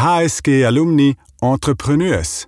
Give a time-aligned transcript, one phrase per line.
[0.00, 2.46] HSG Alumni Entrepreneurs.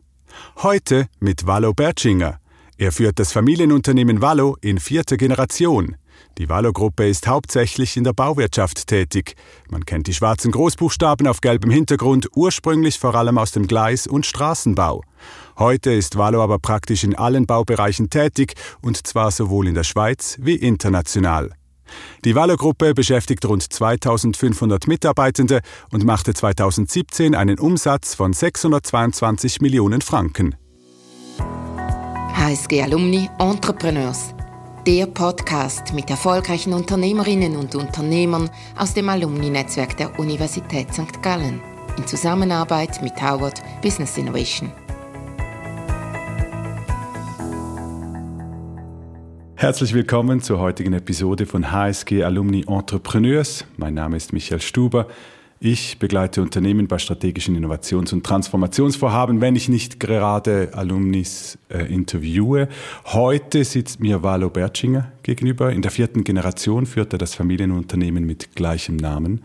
[0.62, 2.38] Heute mit Wallo Bertschinger.
[2.78, 5.96] Er führt das Familienunternehmen Wallo in vierter Generation.
[6.38, 9.34] Die Wallo-Gruppe ist hauptsächlich in der Bauwirtschaft tätig.
[9.68, 14.26] Man kennt die schwarzen Großbuchstaben auf gelbem Hintergrund, ursprünglich vor allem aus dem Gleis- und
[14.26, 15.02] Straßenbau.
[15.58, 20.36] Heute ist Wallo aber praktisch in allen Baubereichen tätig, und zwar sowohl in der Schweiz
[20.40, 21.50] wie international.
[22.24, 25.60] Die Wallo-Gruppe beschäftigt rund 2500 Mitarbeitende
[25.90, 30.54] und machte 2017 einen Umsatz von 622 Millionen Franken.
[32.34, 34.34] HSG Alumni Entrepreneurs
[34.86, 41.22] der Podcast mit erfolgreichen Unternehmerinnen und Unternehmern aus dem Alumni-Netzwerk der Universität St.
[41.22, 41.60] Gallen
[41.98, 44.72] in Zusammenarbeit mit Howard Business Innovation.
[49.60, 53.66] Herzlich willkommen zur heutigen Episode von HSG Alumni Entrepreneurs.
[53.76, 55.06] Mein Name ist Michael Stuber.
[55.60, 62.68] Ich begleite Unternehmen bei strategischen Innovations- und Transformationsvorhaben, wenn ich nicht gerade Alumnis äh, interviewe.
[63.04, 65.70] Heute sitzt mir Valo Bertschinger gegenüber.
[65.70, 69.42] In der vierten Generation führt er das Familienunternehmen mit gleichem Namen.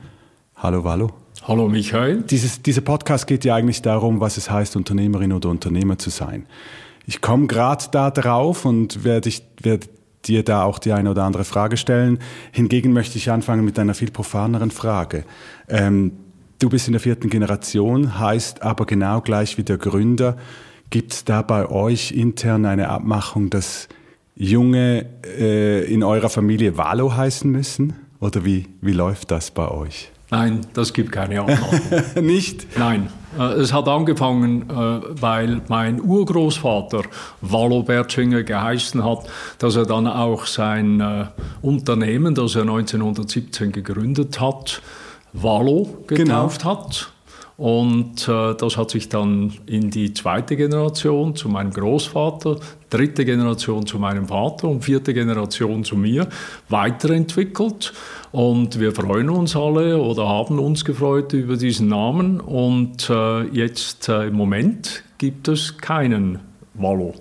[0.56, 1.12] Hallo Valo.
[1.44, 2.22] Hallo Michael.
[2.22, 6.46] Dieses, dieser Podcast geht ja eigentlich darum, was es heißt, Unternehmerin oder Unternehmer zu sein.
[7.06, 9.88] Ich komme gerade da drauf und werde, ich, werde
[10.28, 12.20] dir da auch die eine oder andere Frage stellen.
[12.52, 15.24] Hingegen möchte ich anfangen mit einer viel profaneren Frage.
[15.68, 16.14] Ähm,
[16.60, 20.38] du bist in der vierten Generation, heißt aber genau gleich wie der Gründer.
[20.90, 23.88] Gibt es da bei euch intern eine Abmachung, dass
[24.36, 27.94] Junge äh, in eurer Familie Valo heißen müssen?
[28.20, 30.12] Oder wie, wie läuft das bei euch?
[30.32, 31.80] Nein, das gibt keine Abmachung.
[32.22, 32.78] Nicht?
[32.78, 33.10] Nein.
[33.38, 34.74] Äh, es hat angefangen, äh,
[35.22, 37.04] weil mein Urgroßvater
[37.42, 39.26] Wallo Bertschinger geheißen hat,
[39.60, 41.26] dass er dann auch sein äh,
[41.62, 44.82] Unternehmen, das er 1917 gegründet hat,
[45.34, 46.80] Wallo getauft genau.
[46.80, 47.12] hat.
[47.58, 52.58] Und äh, das hat sich dann in die zweite Generation zu meinem Großvater,
[52.96, 56.28] dritte Generation zu meinem Vater und vierte Generation zu mir
[56.70, 57.94] weiterentwickelt.
[58.32, 62.40] Und wir freuen uns alle oder haben uns gefreut über diesen Namen.
[62.40, 66.40] Und äh, jetzt äh, im Moment gibt es keinen
[66.74, 67.14] Wallo.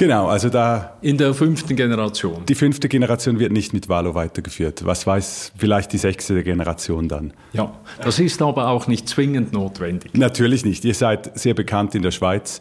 [0.00, 0.96] Genau, also da.
[1.02, 2.46] In der fünften Generation.
[2.48, 4.86] Die fünfte Generation wird nicht mit Valo weitergeführt.
[4.86, 7.34] Was weiß vielleicht die sechste Generation dann?
[7.52, 10.14] Ja, das ist aber auch nicht zwingend notwendig.
[10.14, 10.86] Natürlich nicht.
[10.86, 12.60] Ihr seid sehr bekannt in der Schweiz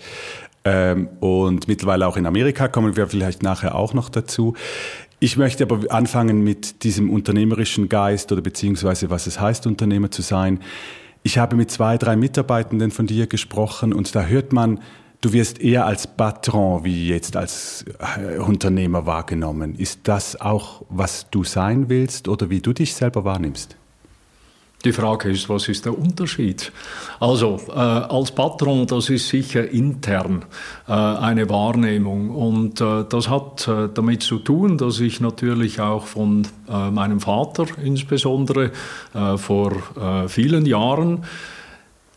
[0.66, 4.56] ähm, und mittlerweile auch in Amerika, kommen wir vielleicht nachher auch noch dazu.
[5.20, 10.22] Ich möchte aber anfangen mit diesem unternehmerischen Geist oder beziehungsweise was es heißt, Unternehmer zu
[10.22, 10.60] sein.
[11.24, 14.80] Ich habe mit zwei, drei Mitarbeitenden von dir gesprochen und da hört man,
[15.22, 17.84] Du wirst eher als Patron wie jetzt als
[18.18, 19.76] äh, Unternehmer wahrgenommen.
[19.76, 23.76] Ist das auch, was du sein willst oder wie du dich selber wahrnimmst?
[24.86, 26.72] Die Frage ist, was ist der Unterschied?
[27.20, 30.46] Also äh, als Patron, das ist sicher intern
[30.88, 36.06] äh, eine Wahrnehmung und äh, das hat äh, damit zu tun, dass ich natürlich auch
[36.06, 38.72] von äh, meinem Vater insbesondere
[39.14, 39.74] äh, vor
[40.28, 41.26] vielen Jahren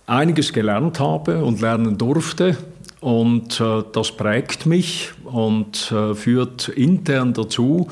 [0.07, 2.57] einiges gelernt habe und lernen durfte
[3.01, 3.61] und
[3.93, 7.89] das prägt mich und führt intern dazu,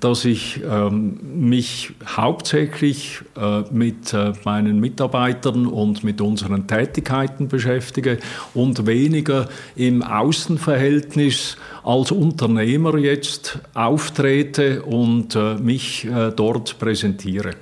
[0.00, 8.18] dass ich ähm, mich hauptsächlich äh, mit äh, meinen Mitarbeitern und mit unseren Tätigkeiten beschäftige
[8.54, 17.52] und weniger im Außenverhältnis als Unternehmer jetzt auftrete und äh, mich äh, dort präsentiere.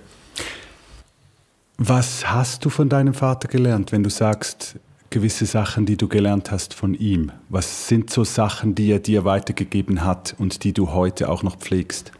[1.79, 4.77] Was hast du von deinem Vater gelernt, wenn du sagst,
[5.11, 7.33] gewisse Sachen, die du gelernt hast von ihm?
[7.49, 11.57] Was sind so Sachen, die er dir weitergegeben hat und die du heute auch noch
[11.57, 12.13] pflegst?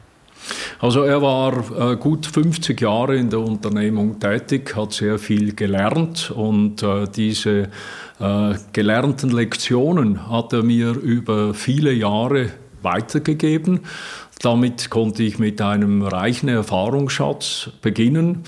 [0.79, 6.31] Also er war äh, gut 50 Jahre in der Unternehmung tätig, hat sehr viel gelernt
[6.31, 7.69] und äh, diese
[8.21, 12.51] äh, gelernten Lektionen hat er mir über viele Jahre
[12.83, 13.81] weitergegeben.
[14.41, 18.45] Damit konnte ich mit einem reichen Erfahrungsschatz beginnen.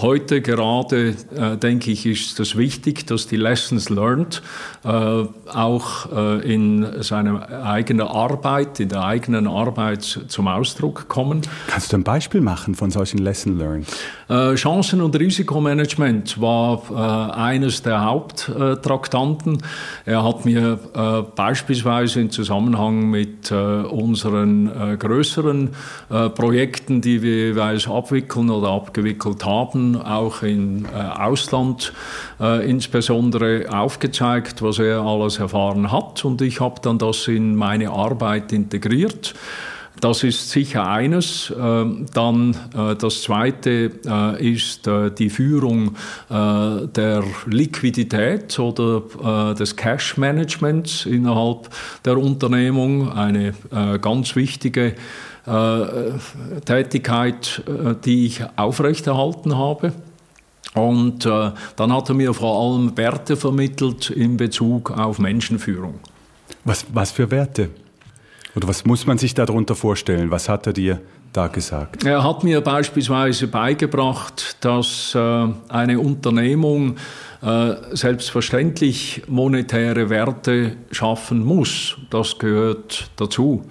[0.00, 4.42] Heute gerade, äh, denke ich, ist es wichtig, dass die Lessons learned
[4.82, 11.42] äh, auch äh, in seiner eigenen Arbeit, in der eigenen Arbeit zum Ausdruck kommen.
[11.68, 13.86] Kannst du ein Beispiel machen von solchen Lessons learned?
[14.28, 19.58] Äh, Chancen- und Risikomanagement war äh, eines der Haupttraktanten.
[20.04, 25.70] Er hat mir äh, beispielsweise im Zusammenhang mit unseren größeren
[26.34, 31.92] Projekten, die wir jeweils abwickeln oder abgewickelt haben, auch im äh, Ausland
[32.40, 36.24] äh, insbesondere aufgezeigt, was er alles erfahren hat.
[36.24, 39.34] Und ich habe dann das in meine Arbeit integriert.
[40.00, 41.52] Das ist sicher eines.
[41.56, 43.92] Ähm, dann äh, das zweite
[44.38, 44.88] ist
[45.18, 45.96] die Führung
[46.28, 51.70] der Liquidität oder des Cash-Managements innerhalb
[52.04, 53.12] der Unternehmung.
[53.12, 53.54] Eine
[54.00, 54.94] ganz wichtige
[56.64, 57.62] Tätigkeit,
[58.04, 59.92] die ich aufrechterhalten habe.
[60.74, 66.00] Und äh, dann hat er mir vor allem Werte vermittelt in Bezug auf Menschenführung.
[66.64, 67.70] Was, was für Werte?
[68.56, 70.30] Oder was muss man sich darunter vorstellen?
[70.30, 71.00] Was hat er dir
[71.32, 72.04] da gesagt?
[72.04, 76.96] Er hat mir beispielsweise beigebracht, dass äh, eine Unternehmung
[77.42, 81.96] äh, selbstverständlich monetäre Werte schaffen muss.
[82.10, 83.64] Das gehört dazu.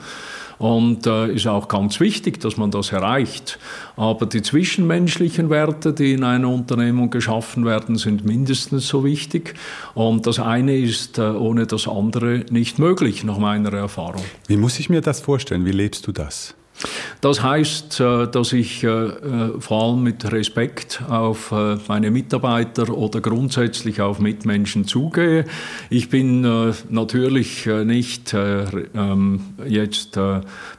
[0.63, 3.59] Und äh, ist auch ganz wichtig, dass man das erreicht.
[3.97, 9.55] Aber die zwischenmenschlichen Werte, die in einer Unternehmung geschaffen werden, sind mindestens so wichtig.
[9.93, 14.23] Und das eine ist äh, ohne das andere nicht möglich, nach meiner Erfahrung.
[14.47, 15.65] Wie muss ich mir das vorstellen?
[15.65, 16.55] Wie lebst du das?
[17.23, 21.53] Das heißt, äh, dass ich äh, äh, vor allem mit Respekt auf
[21.87, 25.45] meine Mitarbeiter oder grundsätzlich auf Mitmenschen zugehe.
[25.89, 26.41] Ich bin
[26.89, 30.19] natürlich nicht ähm, jetzt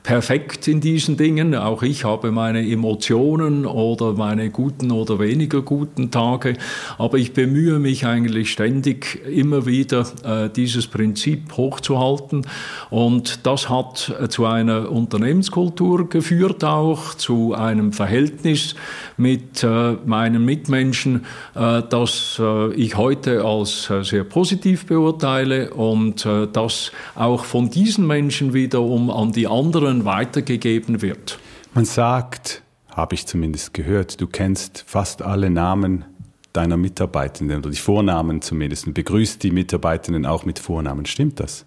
[0.03, 1.55] perfekt in diesen Dingen.
[1.55, 6.55] Auch ich habe meine Emotionen oder meine guten oder weniger guten Tage.
[6.99, 12.47] Aber ich bemühe mich eigentlich ständig immer wieder, dieses Prinzip hochzuhalten.
[12.91, 18.75] Und das hat zu einer Unternehmenskultur Kultur geführt auch, zu einem Verhältnis
[19.17, 21.25] mit äh, meinen Mitmenschen,
[21.55, 27.71] äh, das äh, ich heute als äh, sehr positiv beurteile und äh, das auch von
[27.71, 31.39] diesen Menschen wiederum an die anderen weitergegeben wird.
[31.75, 36.05] Man sagt, habe ich zumindest gehört, du kennst fast alle Namen
[36.53, 41.07] deiner Mitarbeitenden oder die Vornamen zumindest und begrüßt die Mitarbeitenden auch mit Vornamen.
[41.07, 41.65] Stimmt das?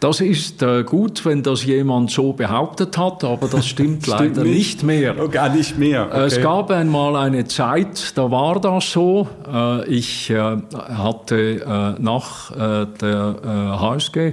[0.00, 4.44] Das ist äh, gut, wenn das jemand so behauptet hat, aber das stimmt, stimmt leider
[4.44, 4.82] nicht.
[4.82, 4.82] nicht.
[4.82, 5.14] mehr.
[5.22, 6.06] Oh, gar nicht mehr.
[6.06, 6.24] Okay.
[6.24, 9.28] Es gab einmal eine Zeit, da war das so.
[9.52, 13.36] Äh, ich äh, hatte äh, nach äh, der
[13.80, 14.32] HSG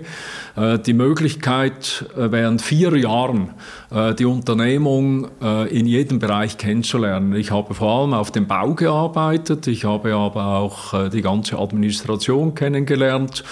[0.55, 3.51] äh, die Möglichkeit, während vier Jahren
[4.19, 5.27] die Unternehmung
[5.69, 7.33] in jedem Bereich kennenzulernen.
[7.35, 12.53] Ich habe vor allem auf dem Bau gearbeitet, ich habe aber auch die ganze Administration
[12.53, 13.43] kennengelernt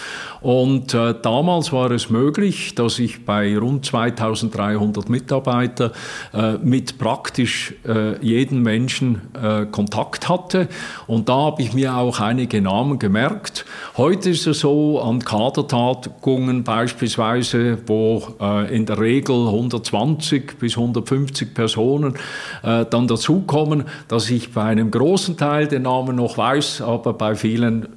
[0.45, 1.16] und äh,
[1.66, 5.92] damals war es möglich, dass ich bei rund 2300 Mitarbeitern
[6.34, 10.68] äh, mit praktisch äh, jedem Menschen äh, Kontakt hatte.
[11.08, 13.66] Und da habe ich mir auch einige Namen gemerkt.
[13.98, 21.54] Heute ist es so, an Kadertagungen beispielsweise, wo äh, in der Regel 120 bis 150
[21.54, 22.16] Personen
[22.64, 27.36] äh, dann dazukommen, dass ich bei einem großen Teil den Namen noch weiß, aber bei
[27.36, 27.88] vielen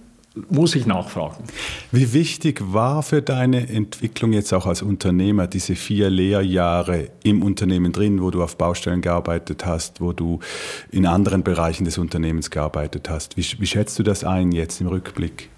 [0.51, 1.45] muss ich nachfragen.
[1.93, 7.93] Wie wichtig war für deine Entwicklung jetzt auch als Unternehmer diese vier Lehrjahre im Unternehmen
[7.93, 10.41] drin, wo du auf Baustellen gearbeitet hast, wo du
[10.91, 13.37] in anderen Bereichen des Unternehmens gearbeitet hast?
[13.37, 15.51] Wie, wie schätzt du das ein jetzt im Rückblick?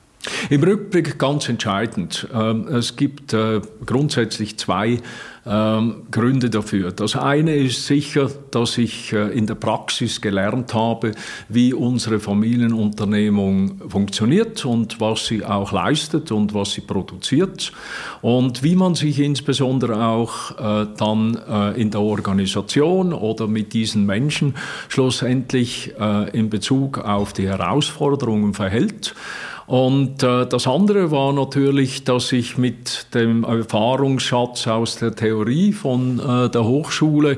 [0.50, 2.28] Im Rückblick ganz entscheidend.
[2.34, 4.98] Ähm, es gibt äh, grundsätzlich zwei
[5.46, 6.92] ähm, Gründe dafür.
[6.92, 11.12] Das eine ist sicher, dass ich äh, in der Praxis gelernt habe,
[11.48, 17.72] wie unsere Familienunternehmung funktioniert und was sie auch leistet und was sie produziert
[18.20, 21.30] und wie man sich insbesondere auch äh, dann
[21.76, 24.54] in der Organisation oder mit diesen Menschen
[24.88, 25.92] schlussendlich
[26.32, 29.14] in Bezug auf die Herausforderungen verhält.
[29.70, 36.18] Und äh, das andere war natürlich, dass ich mit dem Erfahrungsschatz aus der Theorie von
[36.18, 37.36] äh, der Hochschule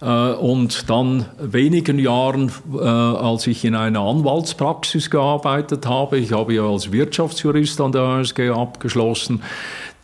[0.00, 6.54] äh, und dann wenigen Jahren, äh, als ich in einer Anwaltspraxis gearbeitet habe, ich habe
[6.54, 9.42] ja als Wirtschaftsjurist an der ASG abgeschlossen,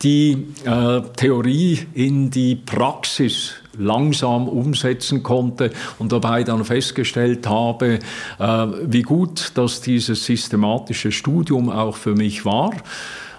[0.03, 7.99] die äh, Theorie in die Praxis langsam umsetzen konnte und dabei dann festgestellt habe,
[8.39, 12.73] äh, wie gut dass dieses systematische Studium auch für mich war.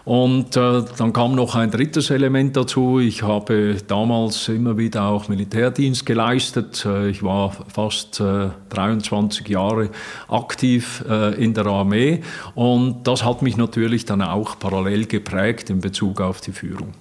[0.05, 2.99] Und äh, dann kam noch ein drittes Element dazu.
[2.99, 6.85] Ich habe damals immer wieder auch Militärdienst geleistet.
[6.85, 9.89] Äh, ich war fast äh, 23 Jahre
[10.27, 12.21] aktiv äh, in der Armee
[12.53, 16.93] und das hat mich natürlich dann auch parallel geprägt in Bezug auf die Führung.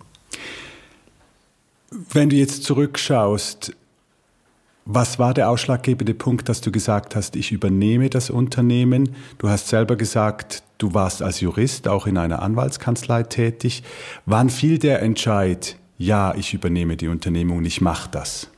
[2.11, 3.77] Wenn du jetzt zurückschaust,
[4.87, 9.15] was war der ausschlaggebende Punkt, dass du gesagt hast, ich übernehme das Unternehmen?
[9.39, 13.83] Du hast selber gesagt, du warst als Jurist auch in einer Anwaltskanzlei tätig.
[14.27, 18.51] Wann fiel der Entscheid, ja, ich übernehme die Unternehmung ich mache das?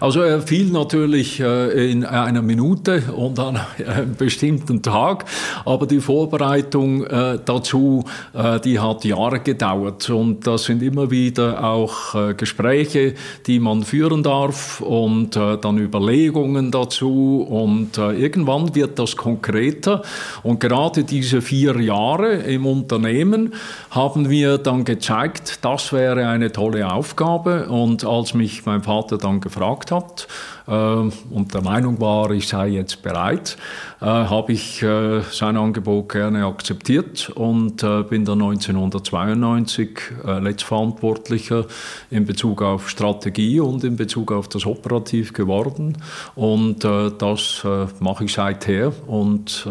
[0.00, 5.24] Also er fiel natürlich äh, in einer Minute und an einem bestimmten Tag,
[5.64, 10.10] aber die Vorbereitung äh, dazu, äh, die hat Jahre gedauert.
[10.10, 13.14] Und das sind immer wieder auch Gespräche,
[13.46, 17.46] die man führen darf und dann Überlegungen dazu.
[17.48, 20.02] Und irgendwann wird das konkreter.
[20.42, 23.54] Und gerade diese vier Jahre im Unternehmen
[23.90, 27.68] haben wir dann gezeigt, das wäre eine tolle Aufgabe.
[27.68, 30.28] Und als mich mein Vater dann gefragt hat.
[30.61, 33.56] äh, und der Meinung war, ich sei jetzt bereit,
[34.02, 41.66] äh, habe ich äh, sein Angebot gerne akzeptiert und äh, bin dann 1992 äh, Letztverantwortlicher
[42.10, 45.98] in Bezug auf Strategie und in Bezug auf das Operativ geworden.
[46.34, 47.64] Und das
[48.00, 48.92] mache ich seither.
[49.06, 49.66] Und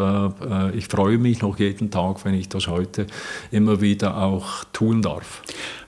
[0.74, 3.08] ich freue mich noch jeden Tag, wenn ich das heute
[3.52, 5.42] immer wieder auch tun darf.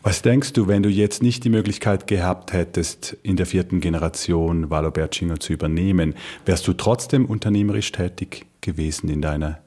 [0.05, 4.69] Was denkst du, wenn du jetzt nicht die Möglichkeit gehabt hättest, in der vierten Generation
[4.69, 9.59] Valo Bertschinger zu übernehmen, wärst du trotzdem unternehmerisch tätig gewesen in deiner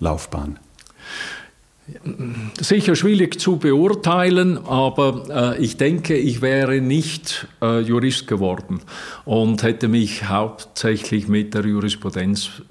[0.00, 0.58] Laufbahn?
[2.58, 8.80] Sicher schwierig zu beurteilen, aber äh, ich denke, ich wäre nicht äh, Jurist geworden
[9.26, 12.62] und hätte mich hauptsächlich mit der Jurisprudenz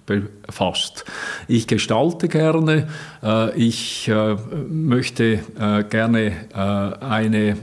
[0.46, 1.06] befasst.
[1.48, 2.88] Ich gestalte gerne,
[3.24, 4.36] äh, ich äh,
[4.70, 7.58] möchte äh, gerne eine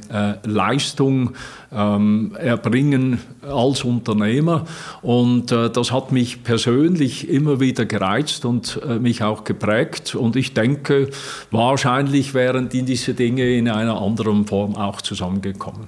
[0.44, 1.34] Leistung
[1.72, 4.64] ähm, erbringen als Unternehmer.
[5.02, 10.14] Und das hat mich persönlich immer wieder gereizt und mich auch geprägt.
[10.14, 11.10] Und ich denke,
[11.50, 15.86] wahrscheinlich wären diese Dinge in einer anderen Form auch zusammengekommen.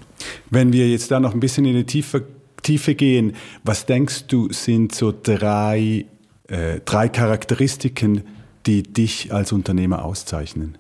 [0.51, 2.25] Wenn wir jetzt da noch ein bisschen in die Tiefe,
[2.63, 3.35] Tiefe gehen,
[3.65, 6.07] was denkst du, sind so drei,
[6.49, 8.23] äh, drei Charakteristiken,
[8.67, 10.79] die dich als Unternehmer auszeichnen?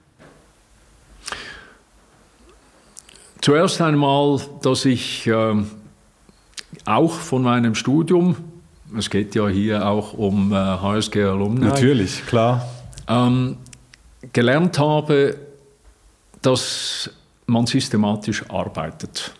[3.40, 5.54] Zuerst einmal, dass ich äh,
[6.85, 8.37] auch von meinem Studium,
[8.97, 11.66] es geht ja hier auch um äh, HSG Alumni.
[11.66, 12.69] Natürlich, klar.
[13.09, 13.57] Ähm,
[14.33, 15.37] gelernt habe,
[16.40, 17.11] dass
[17.47, 19.33] man systematisch arbeitet.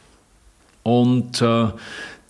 [0.83, 1.69] Und äh,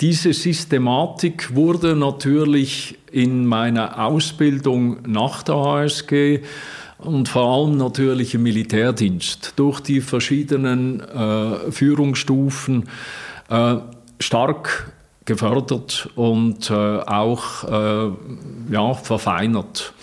[0.03, 6.41] diese Systematik wurde natürlich in meiner Ausbildung nach der HSG
[6.99, 12.89] und vor allem natürlich im Militärdienst durch die verschiedenen äh, Führungsstufen
[13.49, 13.77] äh,
[14.19, 14.93] stark
[15.25, 18.11] gefördert und äh, auch äh,
[18.73, 19.95] ja, verfeinert.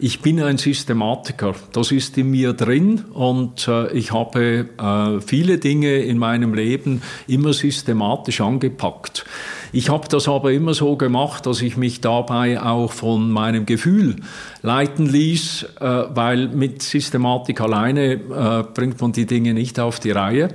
[0.00, 5.58] Ich bin ein Systematiker, das ist in mir drin und äh, ich habe äh, viele
[5.58, 9.24] Dinge in meinem Leben immer systematisch angepackt.
[9.72, 14.14] Ich habe das aber immer so gemacht, dass ich mich dabei auch von meinem Gefühl
[14.62, 20.12] leiten ließ, äh, weil mit Systematik alleine äh, bringt man die Dinge nicht auf die
[20.12, 20.50] Reihe.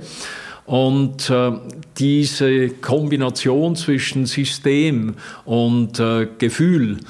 [0.64, 1.52] Und äh,
[1.98, 7.00] diese Kombination zwischen System und äh, Gefühl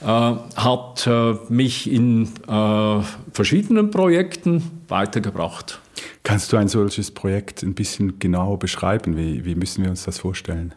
[0.00, 5.80] äh, hat äh, mich in äh, verschiedenen Projekten weitergebracht.
[6.22, 9.16] Kannst du ein solches Projekt ein bisschen genauer beschreiben?
[9.16, 10.74] Wie, wie müssen wir uns das vorstellen?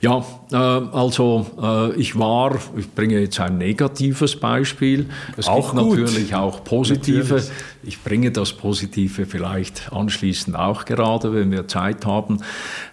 [0.00, 5.06] Ja, äh, also äh, ich war, ich bringe jetzt ein negatives Beispiel.
[5.36, 5.98] Es auch gibt gut.
[6.00, 7.34] natürlich auch positive.
[7.34, 7.50] Natürlich.
[7.82, 12.40] Ich bringe das Positive vielleicht anschließend auch gerade, wenn wir Zeit haben.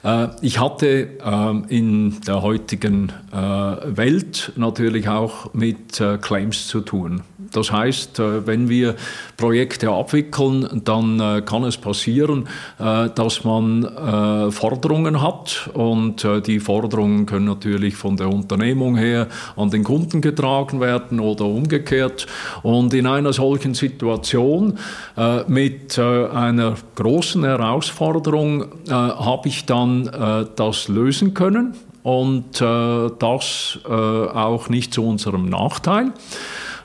[0.04, 6.82] Äh, ich hatte ähm, in der heutigen äh, Welt natürlich auch mit äh, Claims zu
[6.82, 7.24] tun.
[7.52, 8.96] Das heißt, äh, wenn wir
[9.38, 17.96] Projekte abwickeln, dann kann es passieren, dass man Forderungen hat und die Forderungen können natürlich
[17.96, 22.28] von der Unternehmung her an den Kunden getragen werden oder umgekehrt.
[22.62, 24.78] Und in einer solchen Situation
[25.18, 32.62] äh, mit äh, einer großen Herausforderung äh, habe ich dann äh, das lösen können und
[32.62, 36.12] äh, das äh, auch nicht zu unserem Nachteil.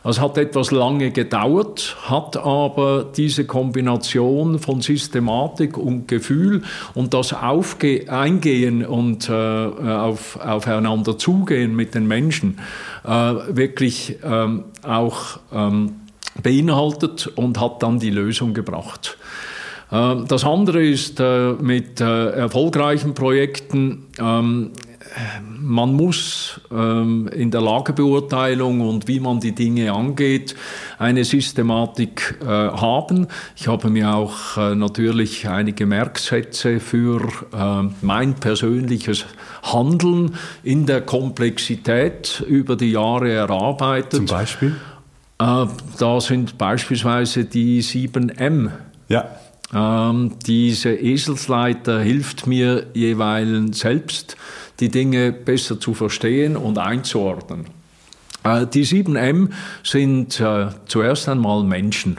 [0.09, 6.63] Es hat etwas lange gedauert, hat aber diese Kombination von Systematik und Gefühl
[6.95, 12.61] und das Aufge Eingehen und äh, auf, aufeinander zugehen mit den Menschen
[13.05, 15.97] äh, wirklich ähm, auch ähm,
[16.41, 19.19] beinhaltet und hat dann die Lösung gebracht.
[19.91, 24.71] Ähm, das andere ist äh, mit äh, erfolgreichen Projekten ähm,
[25.61, 30.55] man muss ähm, in der Lagebeurteilung und wie man die Dinge angeht,
[30.99, 33.27] eine Systematik äh, haben.
[33.57, 37.23] Ich habe mir auch äh, natürlich einige Merksätze für
[37.53, 39.27] äh, mein persönliches
[39.63, 44.13] Handeln in der Komplexität über die Jahre erarbeitet.
[44.13, 44.77] Zum Beispiel?
[45.39, 45.67] Äh,
[45.99, 48.71] da sind beispielsweise die 7M.
[49.09, 49.25] Ja.
[49.75, 54.37] Ähm, diese Eselsleiter hilft mir jeweils selbst,
[54.81, 57.67] die Dinge besser zu verstehen und einzuordnen.
[58.45, 59.51] Äh, die 7M
[59.83, 62.19] sind äh, zuerst einmal Menschen.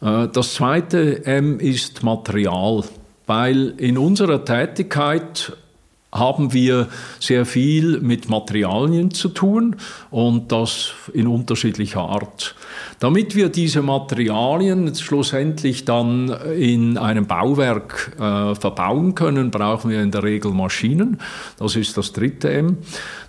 [0.00, 2.84] Äh, das zweite M ist Material,
[3.26, 5.56] weil in unserer Tätigkeit
[6.12, 6.88] haben wir
[7.20, 9.76] sehr viel mit Materialien zu tun
[10.10, 12.54] und das in unterschiedlicher Art.
[12.98, 20.10] Damit wir diese Materialien schlussendlich dann in einem Bauwerk äh, verbauen können, brauchen wir in
[20.10, 21.18] der Regel Maschinen.
[21.58, 22.78] Das ist das dritte M.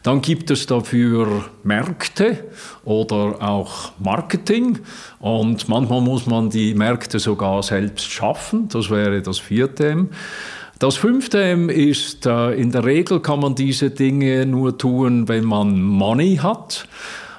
[0.04, 2.46] Dann gibt es dafür Märkte
[2.84, 4.80] oder auch Marketing
[5.20, 8.68] und manchmal muss man die Märkte sogar selbst schaffen.
[8.70, 10.10] Das wäre das vierte M.
[10.82, 15.80] Das fünfte ist, äh, in der Regel kann man diese Dinge nur tun, wenn man
[15.80, 16.88] Money hat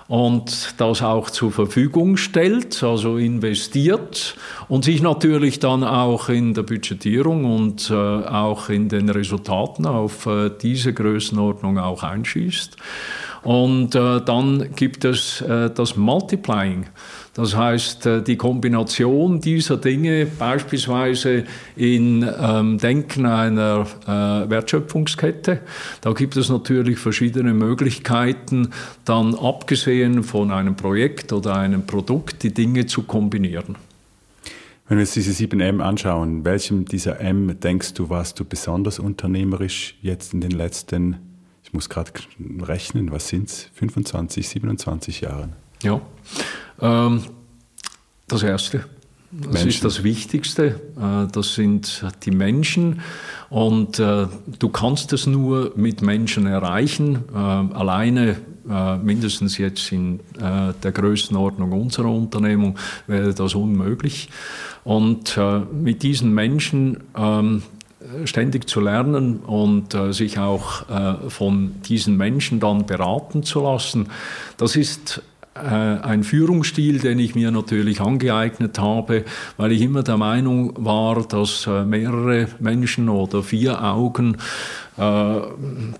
[0.07, 4.37] und das auch zur Verfügung stellt, also investiert
[4.69, 10.27] und sich natürlich dann auch in der Budgetierung und äh, auch in den Resultaten auf
[10.27, 12.77] äh, diese Größenordnung auch einschießt.
[13.43, 16.87] Und dann gibt es das Multiplying.
[17.35, 21.45] Das heißt, äh, die Kombination dieser Dinge, beispielsweise
[21.77, 25.61] in ähm, Denken einer äh, Wertschöpfungskette,
[26.03, 28.71] da gibt es natürlich verschiedene Möglichkeiten,
[29.07, 33.77] dann abgesehen von einem Projekt oder einem Produkt, die Dinge zu kombinieren.
[34.89, 39.97] Wenn wir uns diese 7M anschauen, welchem dieser M denkst du, warst du besonders unternehmerisch
[40.03, 41.17] jetzt in den letzten,
[41.65, 42.11] ich muss gerade
[42.61, 45.55] rechnen, was sind es, 25, 27 Jahren?
[45.83, 46.01] Ja,
[46.81, 47.23] ähm,
[48.29, 48.85] das Erste.
[49.33, 49.69] Das Menschen.
[49.69, 50.81] ist das Wichtigste.
[50.97, 53.01] Äh, das sind die Menschen.
[53.49, 54.27] Und äh,
[54.59, 57.25] du kannst es nur mit Menschen erreichen.
[57.33, 58.37] Äh, alleine,
[59.03, 64.29] mindestens jetzt in der Größenordnung unserer Unternehmung, wäre das unmöglich.
[64.85, 65.37] Und
[65.73, 67.62] mit diesen Menschen ähm,
[68.25, 70.85] ständig zu lernen und sich auch
[71.29, 74.11] von diesen Menschen dann beraten zu lassen,
[74.59, 75.23] das ist
[75.55, 79.25] ein Führungsstil, den ich mir natürlich angeeignet habe,
[79.57, 84.39] weil ich immer der Meinung war, dass äh, mehrere Menschen oder vier Augen
[84.97, 85.41] äh,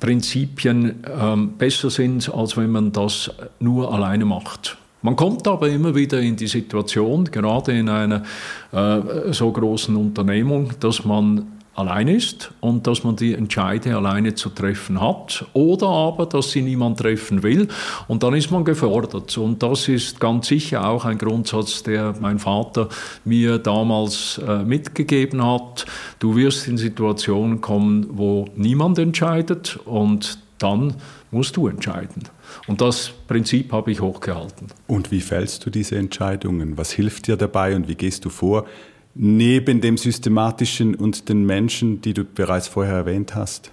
[0.01, 3.31] Prinzipien äh, besser sind, als wenn man das
[3.61, 4.79] nur alleine macht.
[5.03, 8.23] Man kommt aber immer wieder in die Situation, gerade in einer
[8.71, 14.51] äh, so großen Unternehmung, dass man allein ist und dass man die Entscheide alleine zu
[14.51, 17.69] treffen hat oder aber, dass sie niemand treffen will
[18.09, 22.39] und dann ist man gefordert und das ist ganz sicher auch ein Grundsatz, der mein
[22.39, 22.89] Vater
[23.25, 25.87] mir damals äh, mitgegeben hat.
[26.19, 30.95] Du wirst in Situationen kommen, wo niemand entscheidet und dann
[31.31, 32.23] musst du entscheiden.
[32.67, 34.69] Und das Prinzip habe ich hochgehalten.
[34.87, 36.77] Und wie fällst du diese Entscheidungen?
[36.77, 38.67] Was hilft dir dabei und wie gehst du vor?
[39.14, 43.70] Neben dem Systematischen und den Menschen, die du bereits vorher erwähnt hast?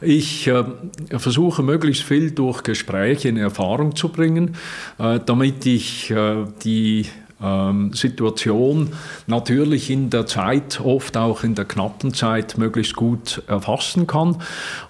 [0.00, 0.64] Ich äh,
[1.10, 4.56] versuche möglichst viel durch Gespräche in Erfahrung zu bringen,
[4.98, 7.06] äh, damit ich äh, die
[7.42, 8.90] ähm, Situation
[9.26, 14.38] natürlich in der Zeit, oft auch in der knappen Zeit, möglichst gut erfassen kann.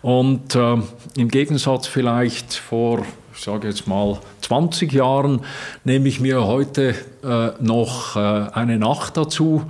[0.00, 0.76] Und äh,
[1.16, 3.04] im Gegensatz vielleicht vor
[3.42, 5.40] ich sage jetzt mal 20 Jahren,
[5.82, 9.64] nehme ich mir heute äh, noch äh, eine Nacht dazu,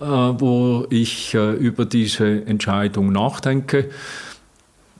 [0.00, 3.90] äh, wo ich über diese Entscheidung nachdenke.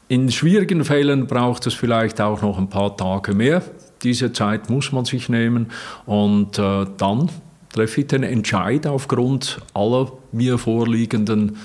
[0.09, 3.63] In schwierigen Fällen braucht es vielleicht auch noch ein paar Tage mehr.
[4.03, 5.71] Diese Zeit muss man sich nehmen
[6.05, 7.31] und dann
[7.73, 11.57] treffe ich den Entscheid aufgrund aller mir vorliegenden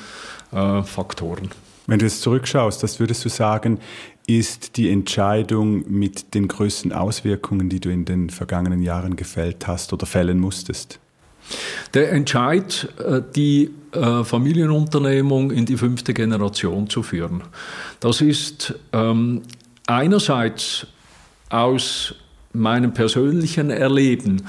[0.51, 1.49] Faktoren.
[1.87, 3.79] Wenn du jetzt zurückschaust, das würdest du sagen,
[4.27, 9.93] ist die Entscheidung mit den größten Auswirkungen, die du in den vergangenen Jahren gefällt hast
[9.93, 10.99] oder fällen musstest?
[11.93, 17.41] Der Entscheid, äh, die äh, Familienunternehmung in die fünfte Generation zu führen,
[18.01, 19.43] das ist ähm,
[19.87, 20.87] einerseits
[21.49, 22.13] aus
[22.51, 24.43] meinem persönlichen Erleben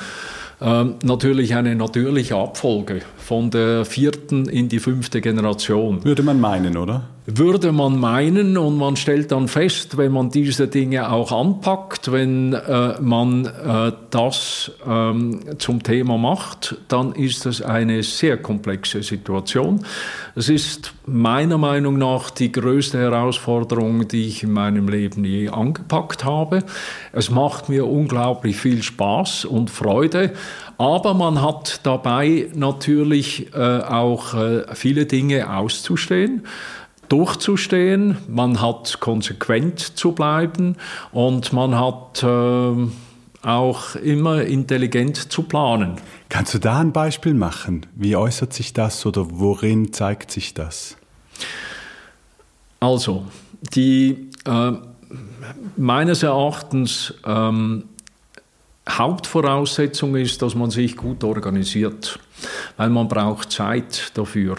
[0.60, 6.04] ähm, natürlich eine natürliche Abfolge von der vierten in die fünfte Generation.
[6.04, 7.04] Würde man meinen, oder?
[7.30, 12.54] Würde man meinen und man stellt dann fest, wenn man diese Dinge auch anpackt, wenn
[12.54, 19.84] äh, man äh, das ähm, zum Thema macht, dann ist das eine sehr komplexe Situation.
[20.36, 26.24] Es ist meiner Meinung nach die größte Herausforderung, die ich in meinem Leben je angepackt
[26.24, 26.64] habe.
[27.12, 30.32] Es macht mir unglaublich viel Spaß und Freude,
[30.78, 36.44] aber man hat dabei natürlich äh, auch äh, viele Dinge auszustehen
[37.08, 40.76] durchzustehen, man hat konsequent zu bleiben
[41.12, 45.96] und man hat äh, auch immer intelligent zu planen.
[46.28, 47.86] Kannst du da ein Beispiel machen?
[47.94, 50.96] Wie äußert sich das oder worin zeigt sich das?
[52.80, 53.24] Also,
[53.74, 54.72] die äh,
[55.76, 57.84] meines Erachtens ähm,
[58.88, 62.18] Hauptvoraussetzung ist, dass man sich gut organisiert,
[62.76, 64.56] weil man braucht Zeit dafür.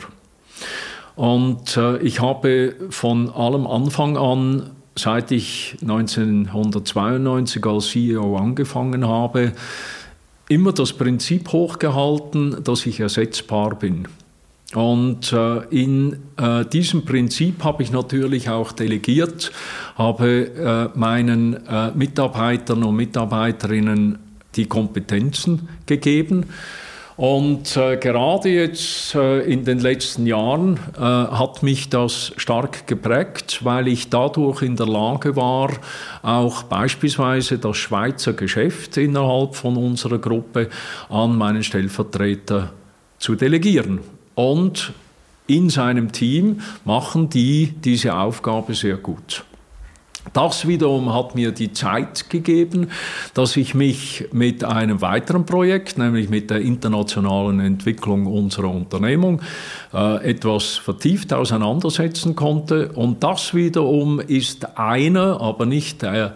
[1.16, 9.54] Und äh, ich habe von allem Anfang an, seit ich 1992 als CEO angefangen habe,
[10.50, 14.08] immer das Prinzip hochgehalten, dass ich ersetzbar bin.
[14.76, 19.52] Und äh, in äh, diesem Prinzip habe ich natürlich auch delegiert,
[19.96, 24.20] habe äh, meinen äh, Mitarbeitern und Mitarbeiterinnen
[24.56, 26.46] die Kompetenzen gegeben.
[27.20, 33.90] Und äh, gerade jetzt äh, in den letzten Jahren hat mich das stark geprägt, weil
[33.90, 35.70] ich dadurch in der Lage war,
[36.22, 40.70] auch beispielsweise das Schweizer Geschäft innerhalb von unserer Gruppe
[41.10, 42.72] an meinen Stellvertreter
[43.18, 44.00] zu delegieren
[44.36, 44.94] und
[45.48, 49.44] in seinem Team machen die diese Aufgabe sehr gut.
[50.34, 52.92] Das wiederum hat mir die Zeit gegeben,
[53.34, 59.42] dass ich mich mit einem weiteren Projekt, nämlich mit der internationalen Entwicklung unserer Unternehmung,
[59.94, 62.92] äh, etwas vertieft auseinandersetzen konnte.
[62.92, 66.36] Und das wiederum ist einer, aber nicht der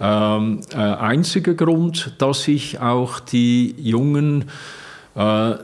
[0.00, 4.46] ähm, äh, einzige Grund, dass ich auch die jungen
[5.16, 5.54] äh,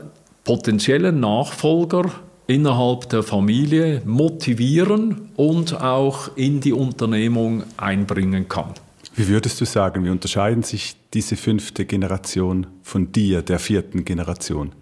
[0.43, 2.11] potenziellen Nachfolger
[2.51, 8.73] innerhalb der Familie motivieren und auch in die Unternehmung einbringen kann.
[9.15, 14.73] Wie würdest du sagen, wie unterscheiden sich diese fünfte Generation von dir, der vierten Generation?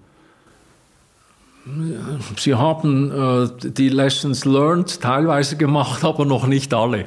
[2.38, 7.06] Sie haben äh, die Lessons learned teilweise gemacht, aber noch nicht alle.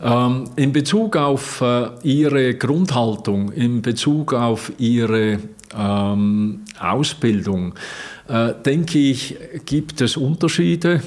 [0.00, 5.38] Ähm, in Bezug auf äh, Ihre Grundhaltung, in Bezug auf Ihre
[5.74, 7.74] ähm, Ausbildung,
[8.28, 11.02] äh, denke ich, gibt es Unterschiede.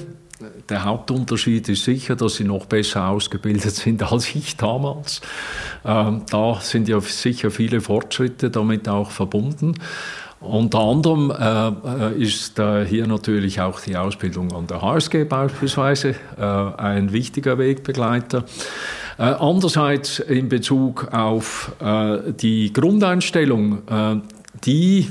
[0.68, 5.20] Der Hauptunterschied ist sicher, dass sie noch besser ausgebildet sind als ich damals.
[5.84, 9.74] Ähm, da sind ja sicher viele Fortschritte damit auch verbunden.
[10.40, 16.14] Unter anderem äh, äh, ist äh, hier natürlich auch die Ausbildung an der HSG beispielsweise
[16.38, 18.44] äh, ein wichtiger Wegbegleiter.
[19.18, 21.72] Äh, andererseits in Bezug auf
[22.40, 23.82] die Grundeinstellung,
[24.64, 25.06] die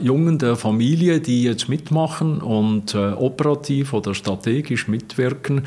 [0.00, 5.66] Jungen der Familie, die jetzt mitmachen und operativ oder strategisch mitwirken,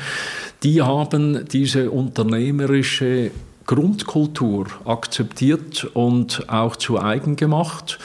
[0.62, 3.32] die haben diese unternehmerische
[3.68, 7.98] Grundkultur akzeptiert und auch zu eigen gemacht.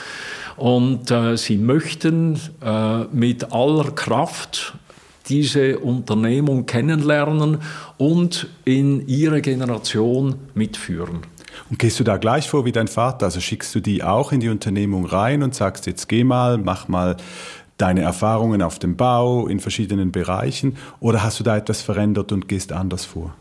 [0.57, 4.73] Und äh, sie möchten äh, mit aller Kraft
[5.29, 7.59] diese Unternehmung kennenlernen
[7.97, 11.21] und in ihre Generation mitführen.
[11.69, 13.25] Und gehst du da gleich vor wie dein Vater?
[13.25, 16.87] Also schickst du die auch in die Unternehmung rein und sagst, jetzt geh mal, mach
[16.87, 17.17] mal
[17.77, 20.77] deine Erfahrungen auf dem Bau in verschiedenen Bereichen?
[20.99, 23.33] Oder hast du da etwas verändert und gehst anders vor?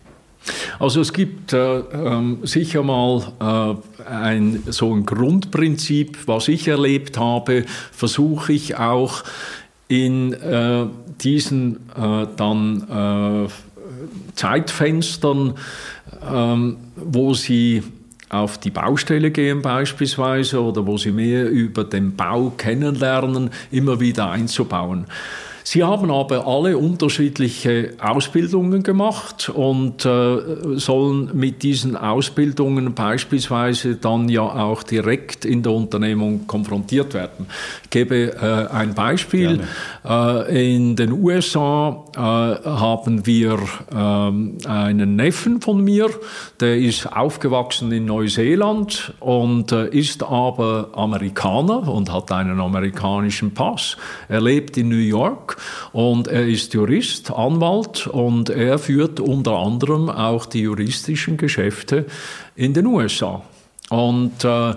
[0.78, 7.18] Also es gibt äh, äh, sicher mal äh, ein, so ein Grundprinzip, was ich erlebt
[7.18, 9.22] habe, versuche ich auch
[9.88, 10.86] in äh,
[11.20, 13.48] diesen äh, dann äh,
[14.34, 15.54] Zeitfenstern,
[16.28, 17.82] ähm, wo sie
[18.32, 24.30] auf die Baustelle gehen beispielsweise oder wo sie mehr über den Bau kennenlernen, immer wieder
[24.30, 25.06] einzubauen.
[25.64, 30.38] Sie haben aber alle unterschiedliche Ausbildungen gemacht und äh,
[30.76, 37.46] sollen mit diesen Ausbildungen beispielsweise dann ja auch direkt in der Unternehmung konfrontiert werden.
[37.84, 39.60] Ich gebe äh, ein Beispiel.
[40.04, 43.58] Äh, in den USA äh, haben wir
[43.94, 46.10] ähm, einen Neffen von mir,
[46.60, 53.96] der ist aufgewachsen in Neuseeland und äh, ist aber Amerikaner und hat einen amerikanischen Pass.
[54.28, 55.51] Er lebt in New York
[55.92, 62.06] und er ist Jurist, Anwalt und er führt unter anderem auch die juristischen Geschäfte
[62.56, 63.42] in den USA.
[63.90, 64.74] Und äh,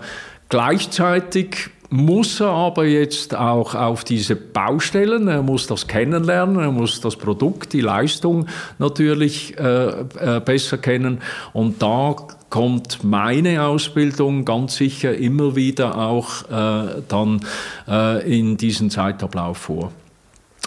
[0.49, 7.01] gleichzeitig muss er aber jetzt auch auf diese Baustellen, er muss das kennenlernen, er muss
[7.01, 8.47] das Produkt, die Leistung
[8.79, 11.21] natürlich äh, äh, besser kennen
[11.53, 12.15] und da
[12.49, 17.41] kommt meine Ausbildung ganz sicher immer wieder auch äh, dann
[17.87, 19.91] äh, in diesen Zeitablauf vor.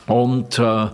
[0.09, 0.87] Und äh,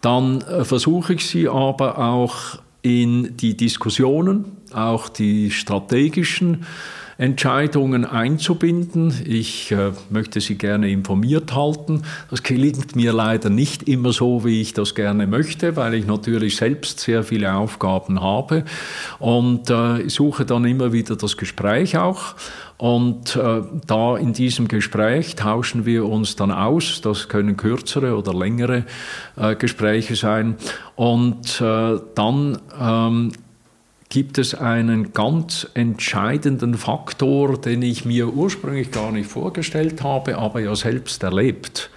[0.00, 6.64] dann äh, versuche ich sie aber auch in die Diskussionen, auch die strategischen
[7.18, 9.12] Entscheidungen einzubinden.
[9.26, 12.02] Ich äh, möchte Sie gerne informiert halten.
[12.30, 16.54] Das gelingt mir leider nicht immer so, wie ich das gerne möchte, weil ich natürlich
[16.54, 18.64] selbst sehr viele Aufgaben habe
[19.18, 22.36] und äh, suche dann immer wieder das Gespräch auch.
[22.78, 27.00] Und äh, da in diesem Gespräch tauschen wir uns dann aus.
[27.00, 28.84] Das können kürzere oder längere
[29.36, 30.56] äh, Gespräche sein.
[30.94, 33.32] Und äh, dann ähm,
[34.08, 40.60] gibt es einen ganz entscheidenden Faktor, den ich mir ursprünglich gar nicht vorgestellt habe, aber
[40.60, 41.90] ja selbst erlebt.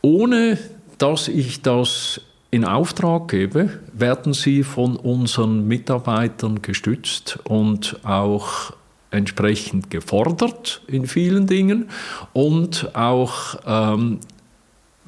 [0.00, 0.58] Ohne
[0.96, 8.72] dass ich das in Auftrag gebe, werden sie von unseren Mitarbeitern gestützt und auch
[9.14, 11.88] entsprechend gefordert in vielen Dingen
[12.32, 14.20] und auch ähm,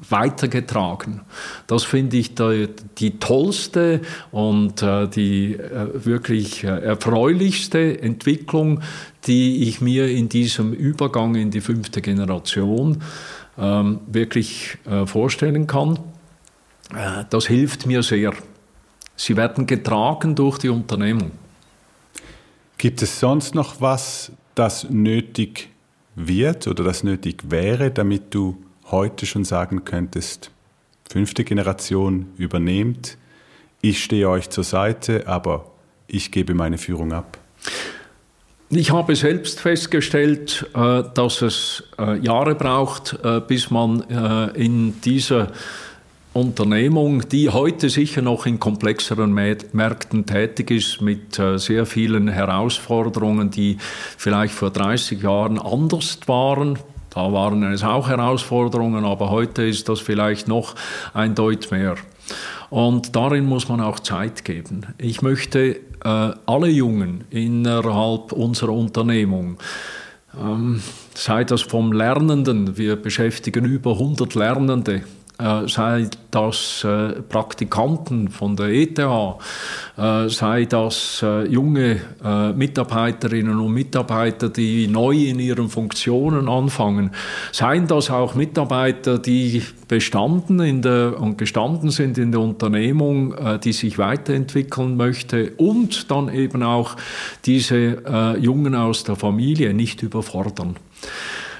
[0.09, 1.21] weitergetragen.
[1.65, 8.81] Das finde ich die, die tollste und äh, die äh, wirklich äh, erfreulichste Entwicklung,
[9.25, 13.01] die ich mir in diesem Übergang in die fünfte Generation
[13.57, 15.99] ähm, wirklich äh, vorstellen kann.
[16.95, 18.33] Äh, das hilft mir sehr.
[19.15, 21.31] Sie werden getragen durch die Unternehmung.
[22.77, 25.69] Gibt es sonst noch was, das nötig
[26.15, 28.57] wird oder das nötig wäre, damit du
[28.91, 30.51] heute schon sagen könntest,
[31.09, 33.17] fünfte Generation übernehmt,
[33.81, 35.71] ich stehe euch zur Seite, aber
[36.07, 37.37] ich gebe meine Führung ab?
[38.69, 44.01] Ich habe selbst festgestellt, äh, dass es äh, Jahre braucht, äh, bis man
[44.55, 45.51] in dieser
[46.37, 53.77] Unternehmung, die heute sicher noch in komplexeren Märkten tätig ist, mit sehr vielen Herausforderungen, die
[53.79, 56.77] vielleicht vor 30 Jahren anders waren.
[57.09, 60.75] Da waren es auch Herausforderungen, aber heute ist das vielleicht noch
[61.13, 61.95] ein Deut mehr.
[62.69, 64.85] Und darin muss man auch Zeit geben.
[64.97, 69.57] Ich möchte äh, alle Jungen innerhalb unserer Unternehmung,
[70.39, 70.81] ähm,
[71.15, 75.01] sei das vom Lernenden, wir beschäftigen über 100 Lernende, äh,
[75.67, 83.71] sei das äh, Praktikanten von der ETH, äh, sei das äh, junge äh, Mitarbeiterinnen und
[83.71, 87.11] Mitarbeiter, die neu in ihren Funktionen anfangen,
[87.51, 93.59] seien das auch Mitarbeiter, die bestanden in der, und gestanden sind in der Unternehmung, äh,
[93.59, 96.95] die sich weiterentwickeln möchte und dann eben auch
[97.45, 100.75] diese Jungen aus der Familie nicht überfordern.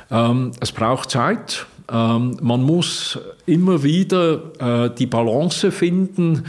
[0.09, 1.65] Ähm, es braucht Zeit.
[1.89, 6.45] Ähm, man muss immer wieder äh, die Balance finden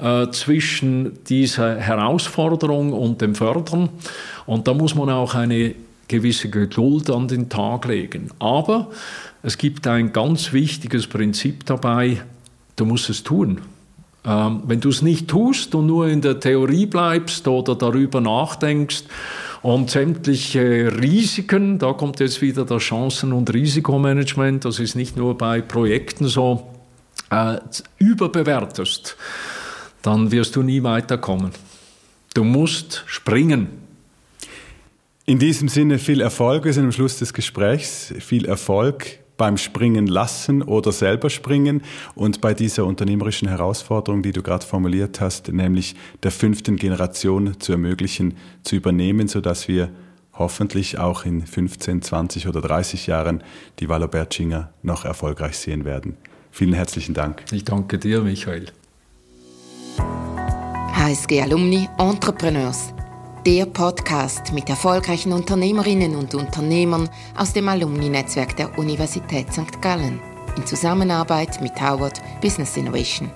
[0.00, 3.88] äh, zwischen dieser Herausforderung und dem Fördern.
[4.46, 5.74] Und da muss man auch eine
[6.08, 8.28] gewisse Geduld an den Tag legen.
[8.38, 8.90] Aber
[9.42, 12.22] es gibt ein ganz wichtiges Prinzip dabei,
[12.76, 13.62] du musst es tun.
[14.24, 19.04] Ähm, wenn du es nicht tust und nur in der Theorie bleibst oder darüber nachdenkst
[19.62, 25.38] und sämtliche Risiken, da kommt jetzt wieder das Chancen- und Risikomanagement, das ist nicht nur
[25.38, 26.70] bei Projekten so,
[27.30, 27.58] äh,
[27.98, 29.16] überbewertest,
[30.02, 31.52] dann wirst du nie weiterkommen.
[32.34, 33.68] Du musst springen.
[35.24, 36.64] In diesem Sinne viel Erfolg.
[36.64, 38.12] Wir sind am Schluss des Gesprächs.
[38.18, 41.82] Viel Erfolg beim Springen lassen oder selber springen
[42.14, 47.72] und bei dieser unternehmerischen Herausforderung, die du gerade formuliert hast, nämlich der fünften Generation zu
[47.72, 49.90] ermöglichen, zu übernehmen, sodass wir
[50.32, 53.42] hoffentlich auch in 15, 20 oder 30 Jahren
[53.80, 56.16] die Wallo Bertschinger noch erfolgreich sehen werden.
[56.52, 57.42] Vielen herzlichen Dank.
[57.50, 58.66] Ich danke dir, Michael.
[60.94, 62.94] HSG Alumni Entrepreneurs
[63.46, 69.82] der Podcast mit erfolgreichen Unternehmerinnen und Unternehmern aus dem Alumni-Netzwerk der Universität St.
[69.82, 70.20] Gallen
[70.56, 73.30] in Zusammenarbeit mit Howard Business Innovation.